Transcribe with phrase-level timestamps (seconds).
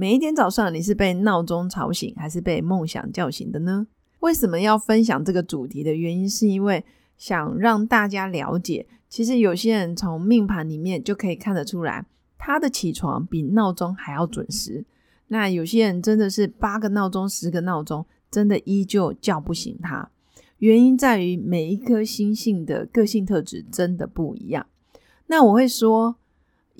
[0.00, 3.88] 每一天早上你是被闹钟吵醒，还是被梦想叫醒的呢？
[4.20, 6.84] 为什么要分享这个主题的原因，是因为
[7.16, 12.06] 想让大家了解，其实有些人从命盘里面就可以看得出来，
[12.38, 14.84] 他的起床比闹钟还要准时。
[15.26, 20.08] 那有些人真的是八个闹钟、十个闹钟，真的依旧叫不醒他。
[20.58, 24.64] 原因在于每一颗星星的个性特质真的不一样。
[25.26, 26.14] 那我会说。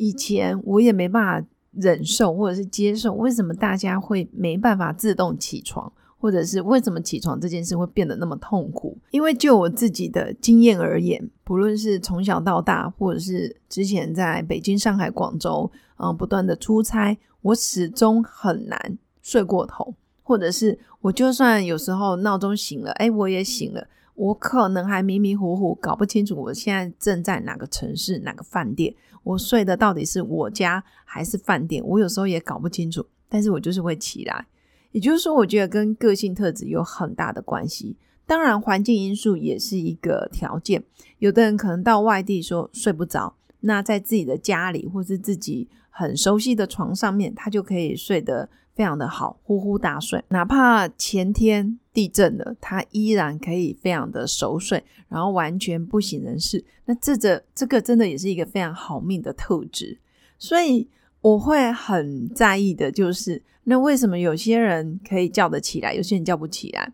[0.01, 8.97] 以前我也没办法忍受或者是接受，为什么大家会没办法自动起床，或者是为什么起床这件事会变得那么痛苦？
[9.11, 23.87] 因为就我自己的经验而言，不论是从小到大，或者是之前在北京、上海、广州，嗯，不断的出差，我始终很难睡过头，或者是我就算有时候闹钟醒了，哎，我也醒了。
[24.19, 28.93] 我可能还迷迷糊糊，搞不清楚我现在正在哪个城市、哪个饭店。
[29.23, 31.81] 我睡的到底是我家还是饭店？
[31.87, 34.45] 我有时候也搞不清楚，但是我就是会起来。
[34.91, 37.97] 也就是说，我觉得跟个性特质有很大的关系。
[38.27, 40.83] 当然，环境因素也是一个条件。
[41.21, 48.49] 有的人可能到外地说睡不着，那在自己的家里或是自己很熟悉的床上面，他就可以睡得。
[48.79, 56.65] 非常的好，呼呼大睡，哪怕前天地震了，他依然可以非常的熟睡，然后完全不省人事。
[56.85, 59.99] 那这这这个真的也是一个非常好命的特质，
[60.39, 60.89] 所以
[61.21, 66.93] 我会很在意的，就是那为什么有些人可以叫得起来，有些人叫不起来？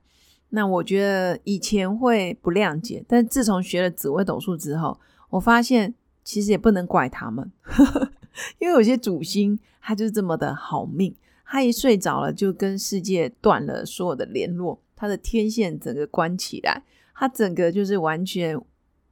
[0.48, 5.92] 那我觉得以前会不谅解，但自从学了紫微斗数之后，我发现
[6.24, 7.52] 其实也不能怪他们，
[8.58, 11.14] 因为有些主星他就是这么的好命。
[11.44, 16.82] 他一睡着了，就跟世界断了所有的联络，他的天线整个关起来，
[17.14, 18.58] 他整个就是完全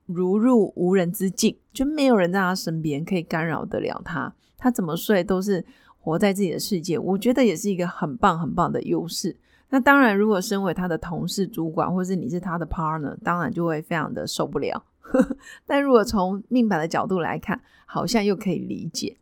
[0.07, 4.35] 如入无人之境，就没有人在他身边可以干扰得了他。
[4.57, 5.65] 他怎么睡都是
[5.99, 9.37] 活在自己的世界，我觉得也是一个很棒很棒的优势。
[9.71, 14.85] 那当然，如果身为他的同事、主管，或是你是他的 partner，当然就会非常的受不了。
[15.67, 19.17] 但如果从命盘的角度来看，好像又可以理解。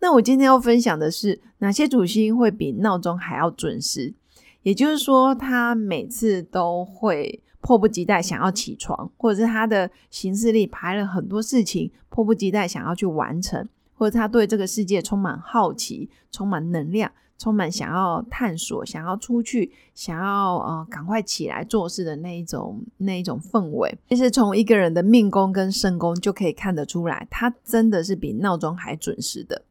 [0.00, 4.14] 那我今天要分享的是哪些主星会比闹钟还要准时？
[4.62, 23.96] 也就是说，他每次都会迫不及待想要起床，或者是他的行事历排了很多事情，迫不及待想要去完成，或者他对这个世界充满好奇、充满能量、充满想要探索、想要出去、想要呃赶快起来做事的那一种那一种氛围。
[24.08, 29.62] 其实从一个人的命宫跟身宫就可以看得出来，他真的是比闹钟还准时的。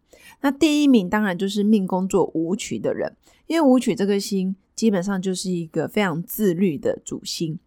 [0.45, 3.17] 那第一名当然就是命宫做舞曲的人，
[3.47, 7.57] 因为舞曲这个星基本上就是一个非常自律的主星，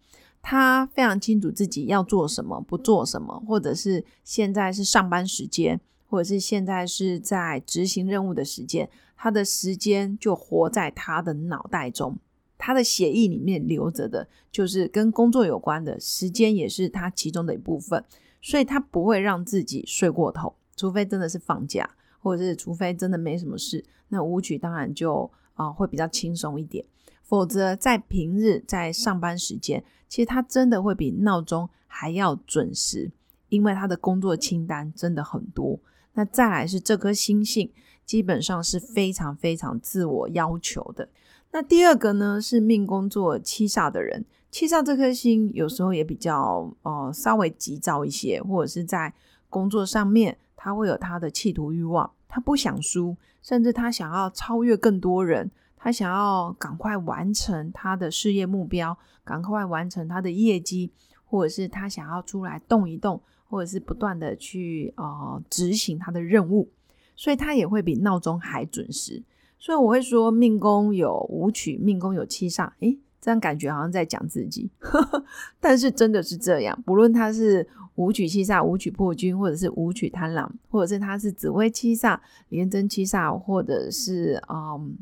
[0.41, 12.17] 他非常清楚自己要做什么，不做什么，或者是现在是上班时间，或者是现在是在执行任务的时间，他的时间就活在他的脑袋中，
[12.57, 18.05] 他的血液里面留着的就是跟工作有关的时间，也是他其中的一部分，
[18.41, 21.97] 所以他不会让自己睡过头，除非真的是放假。
[22.29, 26.85] 或者是除非真的没什么事，那舞曲当然就啊会比较轻松一点。
[27.23, 33.11] 否则在平日在上班时间，其实他真的会比闹钟还要准时，
[33.49, 35.81] 因为他的工作清单真的很多。
[36.13, 37.73] 那再来是这颗星星，
[38.05, 41.09] 基本上是非常非常自我要求的。
[41.53, 49.15] 那第二个呢是命宫做七煞的人，七煞这颗星有时候也比较呃稍微急躁一些，或者是在
[49.49, 50.37] 工作上面。
[50.61, 60.93] 他会有他的企图欲望，他不想输，甚至他想要超越更多人，他想要赶快完成他的事业目标，赶快完成他的业绩，
[61.25, 66.69] 或者是他想要出来动一动，或者是不断的去呃执行他的任务，
[67.17, 69.23] 所以他也会比闹钟还准时。
[69.59, 74.71] 所以我会说，命宫有舞曲，命宫有七煞，诶，这样感觉好像在讲自己，
[75.61, 77.67] 但是真的是这样，不论他是。
[77.99, 82.17] 武曲七煞、武曲破军，或者是武曲贪狼，或者是他是紫薇七煞、
[82.49, 84.97] 廉贞七煞，或者是嗯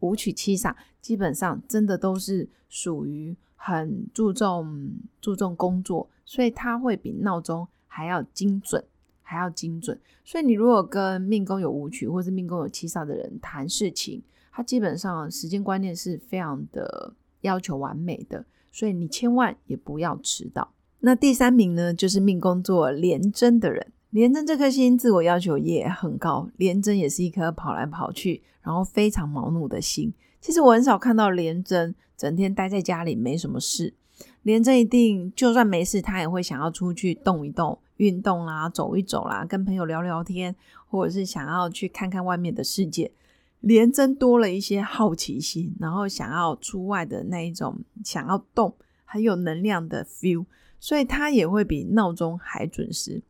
[0.00, 8.82] 武曲七煞，基本上真的都是属于很注重注重工作，所以他会比闹钟还要精准，
[9.20, 10.00] 还要精准。
[10.24, 17.12] 所以你如果跟命宫有武曲，或是命宫有七煞的人谈事情，他基本上时间观念是非常的
[17.42, 20.72] 要求完美的，所以你千万也不要迟到。
[21.00, 23.92] 那第三名呢，就是命宫座廉贞的人。
[24.10, 30.12] 廉贞这颗星自我要求也很高，廉贞也是一颗跑来跑去，然后非常忙碌的心。
[30.40, 33.94] 其实我很少看到廉贞整天待在家里没什么事。
[34.42, 40.56] 廉贞一定就算没事，他也会想要出去动一动、运动啦、走一走啦，跟朋友聊聊天，
[40.86, 43.12] 或者是想要去看看外面的世界。
[43.60, 48.74] 廉贞多了一些好奇心，然后想要出外的那一种想要动、
[49.04, 50.46] 很有能量的 feel，
[50.78, 53.22] 所以他也会比闹钟还准时。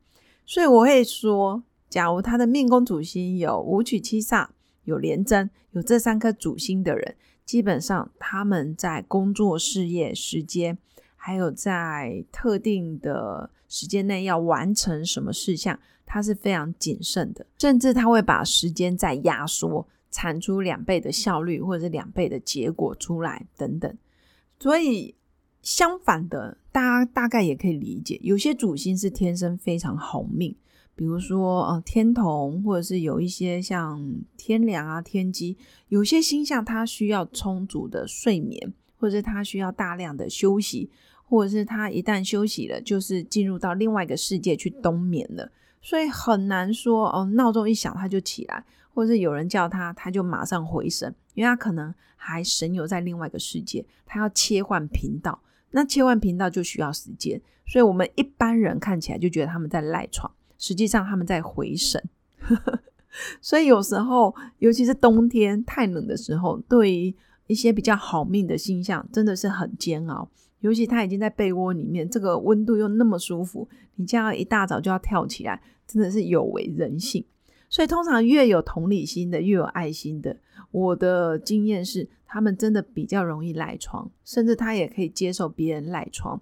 [0.45, 4.49] 所以我会说，假如他的命宫主星有五曲七煞、
[4.85, 10.77] 有连贞、有这三颗主星的人，基本上他们在工作、事业、时间，
[11.17, 19.87] 还有在特定的时间内要完成什么事项，他是非常谨慎的，甚至他会把时间再压缩，
[20.19, 23.97] 产出两倍的效率，或者是两倍的结果出来等等。
[24.59, 25.15] 所以。
[25.61, 30.55] 相反的，大家大概也可以理解，有些主星是天生非常好命，
[30.95, 34.01] 比如说呃天同，或者是有一些像
[34.37, 40.89] 天梁啊、天机，有些星象它需要充足的睡眠，或者是它需要大量的休息，
[41.25, 45.51] 或者是它一旦休息了，就是进入到另外一个世界去冬眠了，
[45.89, 48.63] 所以很难说哦，闹钟一响他就起来，
[48.93, 55.41] 或者是有人叫他，他就马上回神，因为他可能还神游在另外一个世界，他要切换频道。
[55.71, 62.03] 那切换频道就需要时间，所以我们一般人看起来就觉得他们在赖床，实际上他们在回神。
[63.41, 70.29] 所以有时候，尤其是冬天太冷的时候，对于一些比较好命的星象，真的是很煎熬。
[70.61, 77.25] 尤其他已经在被窝里面，这个温度又那么舒服，你这样一大早就要跳起来，真的是有违人性。
[77.69, 80.37] 所以通常越有同理心的，越有爱心的，
[80.71, 82.09] 我的经验是。
[82.31, 86.39] 他们真的比较容易赖床，甚至他也可以接受别人赖床。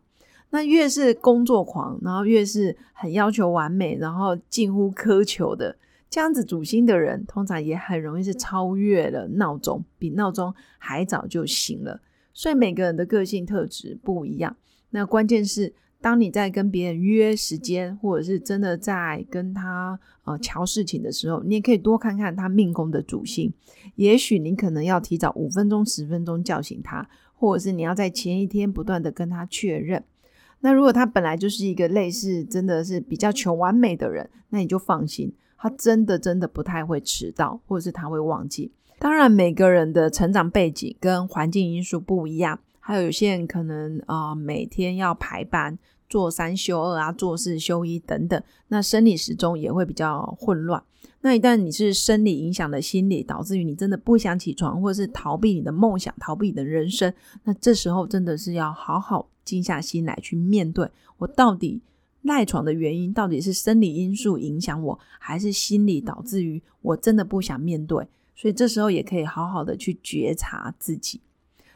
[0.51, 5.77] 那越是工作狂，然后越是很要求完美，然后近乎苛求的
[6.11, 12.01] 这样子主心的人，通常也很容易是超越了闹钟，比闹钟还早就醒了。
[12.37, 14.56] 所以每个人的个性特质不一样。
[14.91, 15.75] 那关键是。
[15.99, 23.53] 当你在跟别人约时间，或者是真的在跟他呃瞧事情的时候，你也可以多看看他命宫的主星。
[23.97, 30.05] 也许你可能要提早五分钟、十分钟叫醒他，或者是你要在前一天不断的跟他确认。
[30.61, 38.71] 那如果他本来就是一个类似真的是比较求完美的人，那你就放心，他真的真的不太会迟到，或者是他会忘记。
[38.99, 42.59] 当然，每个人的成长背景跟环境因素不一样。
[42.81, 45.77] 还有有些人可能啊，每天要排班，
[46.09, 50.83] 做三休二啊，做四休一等等，那生理时钟也会比较混乱。
[51.21, 57.13] 那一旦你是生理影响的心理，导致于你真的不想起床，或者是逃避你的梦想，逃避你的人生，
[57.43, 60.89] 那这时候真的是要好好静下心来去面对，
[61.19, 61.83] 我到底
[62.23, 68.07] 赖床的原因，到底是生理因素影响我，还是心理导致于我真的不想面对？
[68.37, 71.21] 所以这时候也可以好好的去觉察自己。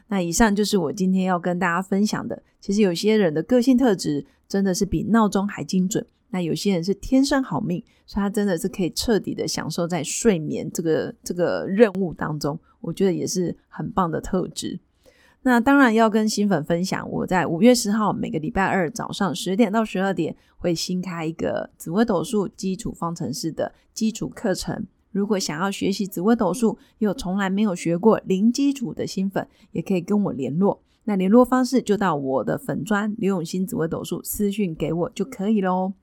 [0.07, 2.43] 那以上就是我今天要跟大家分享的。
[2.59, 6.05] 其实有些人的个性特质真的是比闹钟还精准。
[6.29, 12.57] 那有些人是天生好命，所以他真的是可以彻底的享受在睡眠这个这个任务当中。
[12.79, 14.79] 我觉得也是很棒的特质。
[15.41, 24.85] 那当然要跟新粉分享，我在五月十号每个礼拜二早上十点到十二点会新开一个紫微斗数基础方程式的基础课程。
[25.11, 30.81] 如果想要学习紫微斗数，又从来没有学过零基础的新粉，也可以跟我联络。
[31.03, 35.93] 那联络方式就到我的粉砖刘永新紫微斗数私讯给我就可以喽。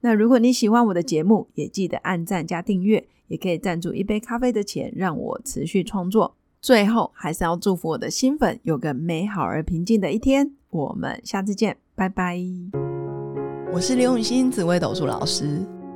[0.00, 6.36] 那如果你喜欢我的节目，也记得按赞加订阅，也可以赞助一杯咖啡的钱，让我持续创作。
[6.60, 10.52] 最后，还是要祝福我的新粉有个美好而平静的一天。
[10.70, 12.38] 我们下次见，拜拜。
[13.72, 15.79] 我是刘永新紫微斗数老师。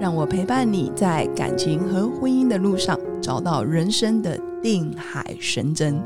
[0.00, 6.00] 让我陪伴你在感情和婚姻的路上，找到人生的定海神针。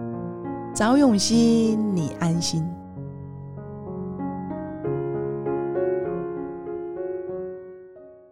[0.75, 2.65] 找永熙，你安心。